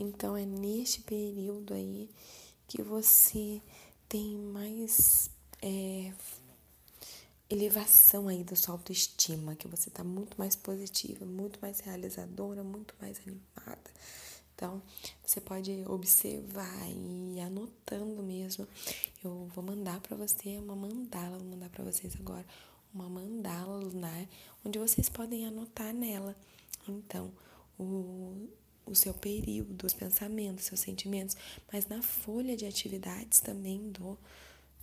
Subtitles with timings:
[0.00, 2.08] Então é neste período aí
[2.66, 3.60] que você
[4.08, 5.30] tem mais
[5.60, 6.12] é,
[7.50, 12.94] elevação aí da sua autoestima, que você tá muito mais positiva, muito mais realizadora, muito
[13.00, 13.90] mais animada.
[14.54, 14.82] Então,
[15.24, 18.68] você pode observar e anotando mesmo.
[19.24, 22.44] Eu vou mandar para você uma mandala, vou mandar para vocês agora
[22.92, 24.28] uma mandala lunar,
[24.64, 26.36] onde vocês podem anotar nela.
[26.86, 27.32] Então,
[27.78, 28.48] o,
[28.90, 31.36] o seu período, os pensamentos, seus sentimentos,
[31.72, 34.18] mas na folha de atividades também do,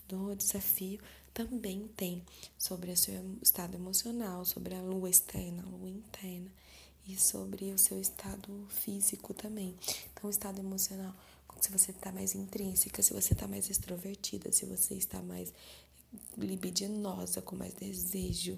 [0.08, 1.00] do desafio
[1.34, 2.24] também tem
[2.58, 6.52] sobre o seu estado emocional, sobre a lua externa, a lua interna
[7.08, 9.76] e sobre o seu estado físico também.
[10.12, 11.14] Então, o estado emocional,
[11.62, 15.54] se você está mais intrínseca, se você está mais extrovertida, se você está mais
[16.38, 18.58] libidinosa, com mais desejo,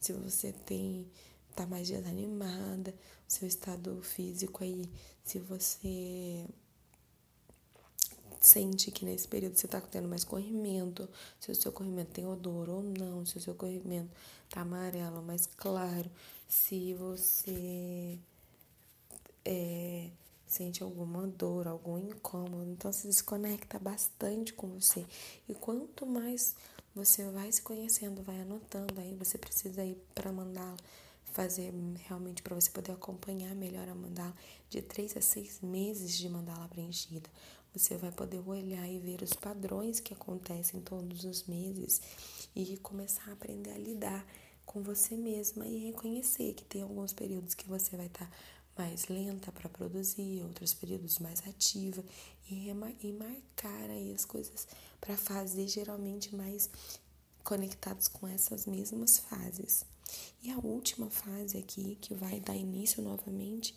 [0.00, 1.06] se você tem
[1.54, 2.94] tá mais desanimada,
[3.26, 4.90] seu estado físico aí,
[5.22, 6.46] se você
[8.40, 11.08] sente que nesse período você está tendo mais corrimento,
[11.40, 14.10] se o seu corrimento tem odor ou não, se o seu corrimento
[14.50, 16.10] tá amarelo, mais claro,
[16.46, 18.18] se você
[19.44, 20.10] é,
[20.46, 25.06] sente alguma dor, algum incômodo, então se desconecta bastante com você.
[25.48, 26.54] E quanto mais
[26.94, 30.76] você vai se conhecendo, vai anotando, aí você precisa ir para mandá-la
[31.34, 31.74] fazer
[32.06, 34.34] realmente para você poder acompanhar melhor a mandala
[34.70, 37.28] de três a seis meses de mandala preenchida.
[37.74, 42.00] Você vai poder olhar e ver os padrões que acontecem todos os meses
[42.54, 44.24] e começar a aprender a lidar
[44.64, 48.36] com você mesma e reconhecer que tem alguns períodos que você vai estar tá
[48.78, 52.04] mais lenta para produzir, outros períodos mais ativa
[52.48, 54.68] e, e marcar aí as coisas
[55.00, 56.70] para fazer geralmente mais
[57.42, 59.84] conectados com essas mesmas fases.
[60.42, 63.74] E a última fase aqui, que vai dar início novamente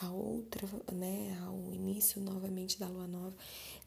[0.00, 3.36] a outra, né, ao início novamente da lua nova,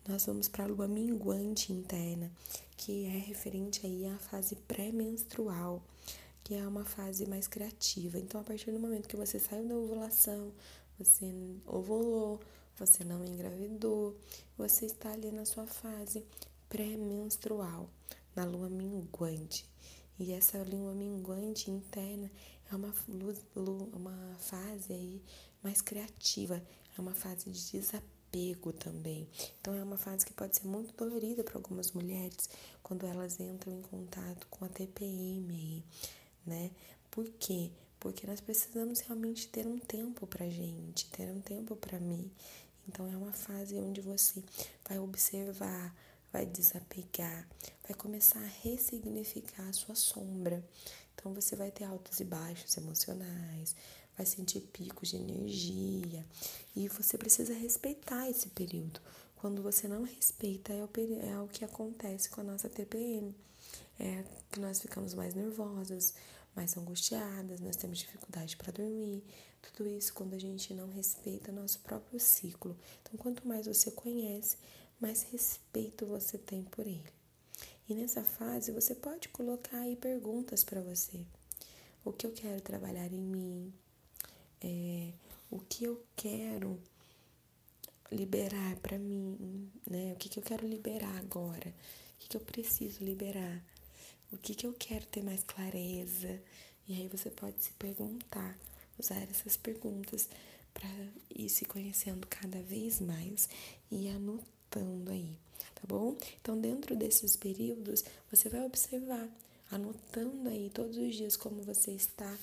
[0.08, 2.32] nós vamos para a lua minguante interna,
[2.78, 5.84] que é referente aí à fase pré-menstrual,
[6.44, 8.18] que é uma fase mais criativa.
[8.18, 10.54] Então, a partir do momento que você saiu da ovulação,
[10.98, 11.34] você
[11.66, 12.40] ovulou,
[12.78, 14.16] você não engravidou,
[14.58, 16.24] você está ali na sua fase
[16.70, 17.90] pré-menstrual,
[18.36, 19.66] na lua minguante.
[20.20, 22.32] E essa lua minguante interna
[22.72, 22.94] é uma,
[23.94, 25.22] uma fase aí
[25.62, 26.62] mais criativa,
[26.98, 29.28] é uma fase de desapego também.
[29.60, 32.50] Então é uma fase que pode ser muito dolorida para algumas mulheres
[32.82, 35.84] quando elas entram em contato com a TPM aí,
[36.46, 36.72] né?
[37.12, 37.72] Por quê?
[38.00, 42.32] Porque nós precisamos realmente ter um tempo pra gente, ter um tempo para mim.
[42.88, 44.44] Então é uma fase onde você
[44.88, 45.96] vai observar,
[46.36, 47.48] vai desapegar,
[47.84, 50.62] vai começar a ressignificar a sua sombra.
[51.14, 53.74] Então você vai ter altos e baixos emocionais,
[54.18, 56.26] vai sentir picos de energia
[56.76, 59.00] e você precisa respeitar esse período.
[59.38, 60.90] Quando você não respeita, é o,
[61.26, 63.34] é o que acontece com a nossa TPM.
[63.98, 66.14] É que nós ficamos mais nervosas,
[66.54, 69.24] mais angustiadas, nós temos dificuldade para dormir.
[69.62, 72.78] Tudo isso quando a gente não respeita nosso próprio ciclo.
[73.02, 74.58] Então, quanto mais você conhece,
[75.00, 77.14] mais respeito você tem por ele.
[77.88, 81.26] E nessa fase você pode colocar aí perguntas para você.
[82.04, 83.74] O que eu quero trabalhar em mim?
[84.62, 85.12] É,
[85.52, 86.80] o que eu quero
[88.12, 90.14] liberar para mim, né?
[90.14, 91.70] O que, que eu quero liberar agora?
[91.70, 93.64] O que, que eu preciso liberar?
[94.32, 96.42] O que, que eu quero ter mais clareza?
[96.88, 98.58] E aí você pode se perguntar,
[98.98, 100.30] usar essas perguntas
[100.74, 100.90] para
[101.30, 103.50] ir se conhecendo cada vez mais
[103.92, 105.38] e anotando anotando aí,
[105.74, 106.16] tá bom?
[106.42, 109.28] Então, dentro desses períodos, você vai observar,
[109.72, 112.38] anotando aí todos os dias como você está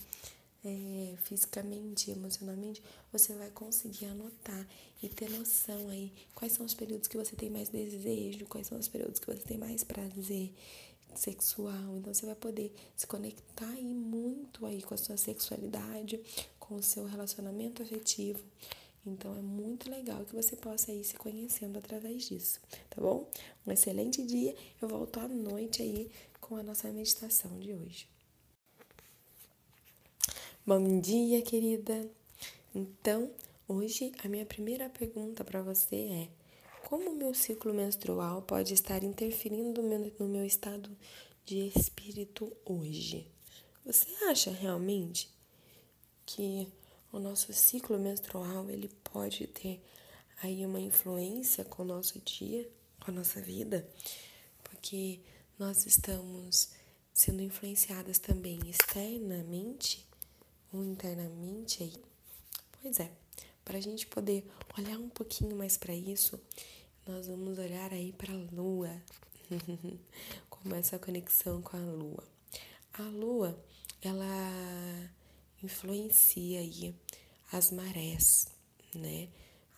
[0.65, 4.66] é, fisicamente, emocionalmente, você vai conseguir anotar
[5.03, 8.78] e ter noção aí quais são os períodos que você tem mais desejo, quais são
[8.78, 10.53] os períodos que você tem mais prazer
[11.15, 11.97] sexual.
[11.97, 16.21] Então você vai poder se conectar aí muito aí com a sua sexualidade,
[16.59, 18.43] com o seu relacionamento afetivo
[19.04, 23.28] então é muito legal que você possa ir se conhecendo através disso, tá bom?
[23.66, 24.54] Um excelente dia.
[24.80, 26.10] Eu volto à noite aí
[26.41, 28.09] com a nossa meditação de hoje.
[30.65, 32.09] Bom dia, querida.
[32.72, 33.30] Então,
[33.66, 36.28] hoje a minha primeira pergunta para você é:
[36.88, 40.97] como o meu ciclo menstrual pode estar interferindo no meu estado
[41.44, 43.27] de espírito hoje?
[43.84, 45.28] Você acha realmente
[46.24, 46.68] que
[47.12, 49.80] o nosso ciclo menstrual ele pode ter
[50.42, 52.68] aí uma influência com o nosso dia,
[52.98, 53.86] com a nossa vida,
[54.64, 55.20] porque
[55.59, 56.70] nós estamos
[57.12, 60.09] sendo influenciadas também externamente
[60.72, 62.03] ou internamente aí.
[62.80, 63.12] Pois é,
[63.62, 66.41] para a gente poder olhar um pouquinho mais para isso,
[67.06, 68.91] nós vamos olhar aí para a lua.
[70.48, 72.24] Como essa conexão com a lua.
[72.94, 73.62] A lua,
[74.00, 75.10] ela
[75.62, 76.94] influencia aí
[77.53, 78.49] as marés,
[78.95, 79.28] né?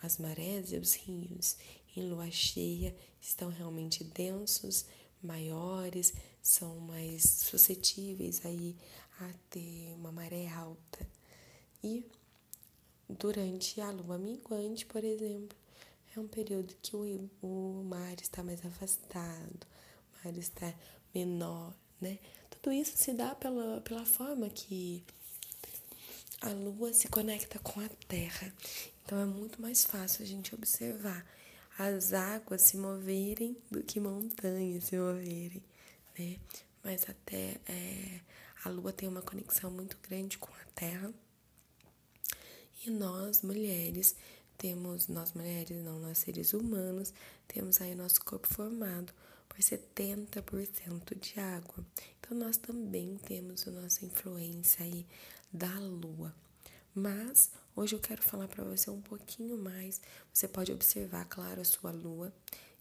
[0.00, 1.56] As marés e os rios
[1.96, 4.84] em lua cheia estão realmente densos,
[5.22, 8.76] maiores, são mais suscetíveis aí
[9.20, 11.06] a ter uma maré alta.
[11.82, 12.04] E
[13.08, 15.56] durante a lua minguante, por exemplo,
[16.14, 19.66] é um período que o, o mar está mais afastado,
[20.12, 20.72] o mar está
[21.14, 22.18] menor, né?
[22.50, 25.02] Tudo isso se dá pela, pela forma que
[26.44, 28.52] a lua se conecta com a terra.
[29.02, 31.24] Então é muito mais fácil a gente observar
[31.78, 35.62] as águas se moverem do que montanhas se moverem,
[36.18, 36.36] né?
[36.82, 38.20] Mas até é,
[38.62, 41.10] a lua tem uma conexão muito grande com a terra.
[42.84, 44.14] E nós, mulheres,
[44.58, 47.14] temos, nós mulheres, não, nós seres humanos,
[47.48, 49.14] temos aí nosso corpo formado
[49.48, 51.82] por 70% de água.
[52.20, 55.06] Então nós também temos a nossa influência aí
[55.54, 56.34] da lua.
[56.92, 60.00] Mas hoje eu quero falar para você um pouquinho mais.
[60.32, 62.34] Você pode observar, claro, a sua lua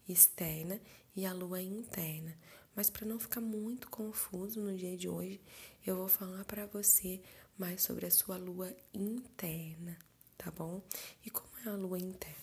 [0.09, 0.81] externa
[1.15, 2.35] e a lua interna.
[2.75, 5.39] Mas para não ficar muito confuso no dia de hoje,
[5.85, 7.21] eu vou falar para você
[7.57, 9.95] mais sobre a sua lua interna,
[10.35, 10.81] tá bom?
[11.23, 12.41] E como é a lua interna?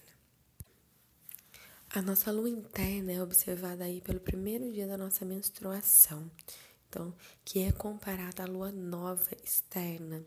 [1.93, 6.31] A nossa lua interna é observada aí pelo primeiro dia da nossa menstruação.
[6.91, 7.15] Então,
[7.45, 10.27] que é comparada à lua nova externa.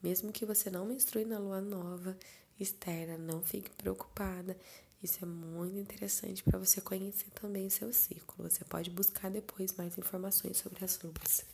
[0.00, 2.16] Mesmo que você não menstrue na lua nova
[2.58, 4.56] externa, não fique preocupada.
[5.02, 8.48] Isso é muito interessante para você conhecer também o seu ciclo.
[8.48, 11.44] Você pode buscar depois mais informações sobre as luas.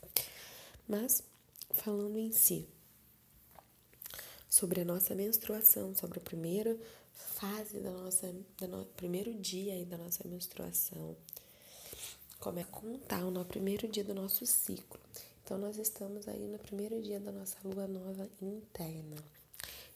[0.87, 1.23] Mas,
[1.71, 2.67] falando em si,
[4.47, 6.77] sobre a nossa menstruação, sobre a primeira
[7.11, 11.17] fase da nossa, no, primeiro dia aí da nossa menstruação,
[12.39, 14.99] como é contar no primeiro dia do nosso ciclo.
[15.43, 19.15] Então, nós estamos aí no primeiro dia da nossa lua nova interna.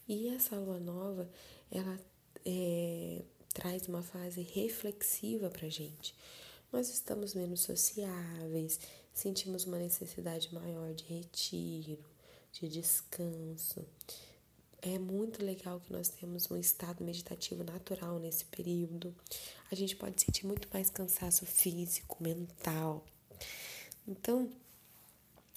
[0.08, 1.28] E essa lua nova,
[1.70, 1.98] ela
[2.44, 3.22] é,
[3.52, 6.14] traz uma fase reflexiva pra gente.
[6.72, 8.80] Nós estamos menos sociáveis,
[9.12, 11.98] sentimos uma necessidade maior de retiro,
[12.52, 13.84] de descanso.
[14.84, 19.14] É muito legal que nós temos um estado meditativo natural nesse período.
[19.70, 23.06] A gente pode sentir muito mais cansaço físico, mental.
[24.08, 24.50] Então,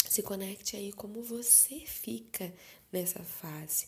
[0.08, 2.54] se conecte aí como você fica
[2.92, 3.88] nessa fase,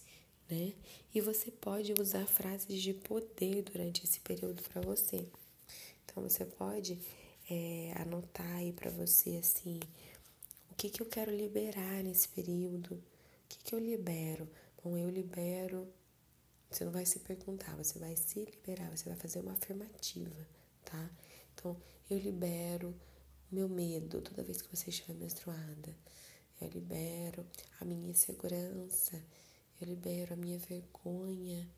[0.50, 0.74] né?
[1.14, 5.24] E você pode usar frases de poder durante esse período para você.
[6.04, 6.98] Então, você pode
[7.48, 9.80] é, anotar aí para você assim:
[10.72, 12.96] o que, que eu quero liberar nesse período?
[12.96, 14.50] O que, que eu libero?
[14.84, 15.88] Bom, eu libero.
[16.70, 20.48] Você não vai se perguntar, você vai se liberar, você vai fazer uma afirmativa,
[20.84, 21.10] tá?
[21.54, 21.78] Então,
[22.10, 22.94] eu libero
[23.50, 25.96] o meu medo toda vez que você estiver menstruada.
[26.60, 27.46] Eu libero
[27.80, 29.24] a minha insegurança,
[29.80, 31.70] eu libero a minha vergonha,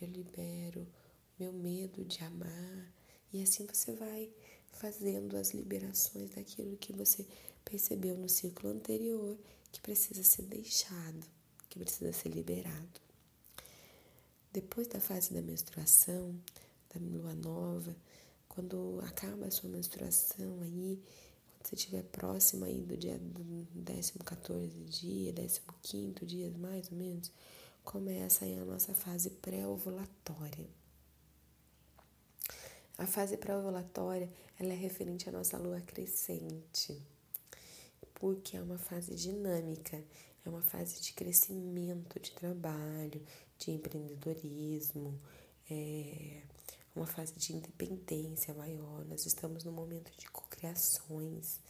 [0.00, 2.94] eu libero o meu medo de amar.
[3.32, 4.32] E assim você vai
[4.72, 7.26] fazendo as liberações daquilo que você
[7.64, 9.36] percebeu no ciclo anterior
[9.70, 11.24] que precisa ser deixado,
[11.70, 13.00] que precisa ser liberado.
[14.52, 16.34] Depois da fase da menstruação,
[16.92, 17.96] da lua nova,
[18.48, 21.00] quando acaba a sua menstruação aí,
[21.56, 26.90] quando você estiver próximo aí do dia do décimo 14 dia, décimo quinto dia, mais
[26.90, 27.30] ou menos,
[27.84, 30.68] começa aí a nossa fase pré-ovulatória.
[32.98, 37.00] A fase pré-ovulatória, ela é referente à nossa lua crescente,
[38.14, 40.02] porque é uma fase dinâmica,
[40.44, 43.24] é uma fase de crescimento, de trabalho,
[43.58, 45.20] de empreendedorismo,
[45.70, 46.42] é
[46.94, 49.04] uma fase de independência maior.
[49.04, 51.60] Nós estamos no momento de cocriações.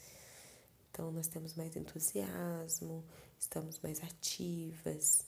[0.91, 3.05] Então nós temos mais entusiasmo,
[3.39, 5.25] estamos mais ativas,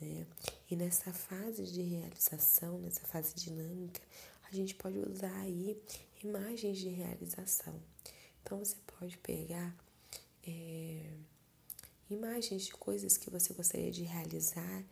[0.00, 0.26] né?
[0.70, 4.00] E nessa fase de realização, nessa fase dinâmica,
[4.50, 5.80] a gente pode usar aí
[6.22, 7.80] imagens de realização.
[8.42, 9.74] Então você pode pegar
[10.46, 11.10] é,
[12.10, 14.84] imagens de coisas que você gostaria de realizar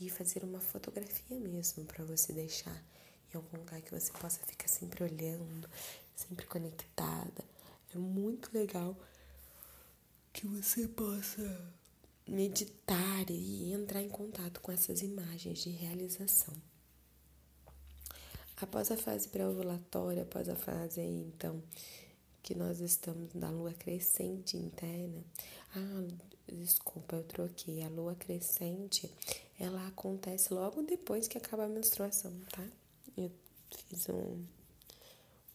[0.00, 2.84] e fazer uma fotografia mesmo para você deixar
[3.32, 5.68] em algum lugar que você possa ficar sempre olhando,
[6.14, 7.44] sempre conectada.
[7.94, 8.96] É muito legal
[10.32, 11.72] que você possa
[12.26, 16.54] meditar e entrar em contato com essas imagens de realização.
[18.56, 21.62] Após a fase pré-ovulatória, após a fase aí, então,
[22.42, 25.22] que nós estamos na lua crescente interna,
[25.74, 26.08] ah,
[26.54, 27.82] desculpa, eu troquei.
[27.82, 29.10] A lua crescente,
[29.58, 32.66] ela acontece logo depois que acaba a menstruação, tá?
[33.16, 33.30] Eu
[33.88, 34.44] fiz um,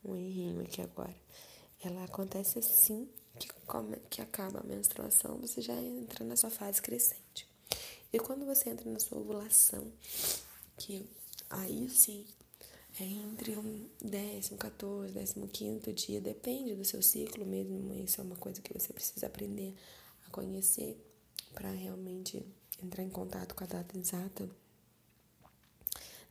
[0.04, 1.16] um errinho aqui agora.
[1.84, 6.82] Ela acontece assim que, come, que acaba a menstruação, você já entra na sua fase
[6.82, 7.48] crescente.
[8.14, 9.92] E quando você entra na sua ovulação,
[10.78, 11.08] que
[11.50, 12.26] aí sim
[13.00, 18.24] é entre um décimo, 14, décimo quinto dia, depende do seu ciclo mesmo, isso é
[18.24, 19.74] uma coisa que você precisa aprender
[20.32, 21.00] conhecer
[21.54, 22.46] para realmente
[22.82, 24.50] entrar em contato com a data exata.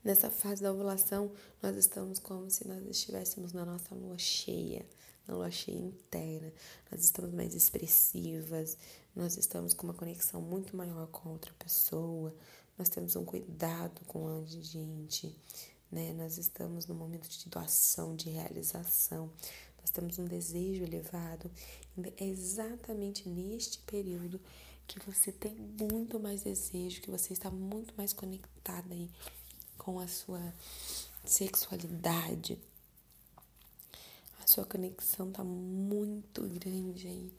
[0.03, 1.31] Nessa fase da ovulação,
[1.63, 4.87] nós estamos como se nós estivéssemos na nossa lua cheia,
[5.29, 6.51] na lua cheia interna.
[6.91, 8.79] Nós estamos mais expressivas,
[9.15, 12.35] nós estamos com uma conexão muito maior com outra pessoa,
[12.79, 15.37] nós temos um cuidado com a gente,
[15.93, 16.15] né?
[16.15, 19.31] Nós estamos no momento de doação, de realização,
[19.81, 21.51] nós temos um desejo elevado.
[22.17, 24.41] É exatamente neste período
[24.87, 29.09] que você tem muito mais desejo, que você está muito mais conectada aí
[29.79, 30.43] com a sua
[31.25, 32.59] sexualidade.
[34.43, 37.33] A sua conexão tá muito grande aí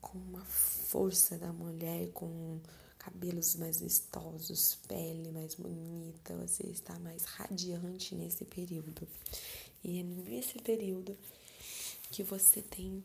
[0.00, 2.60] com uma força da mulher, com
[2.98, 9.06] cabelos mais vistosos, pele mais bonita, você está mais radiante nesse período.
[9.84, 11.16] E é nesse período
[12.10, 13.04] que você tem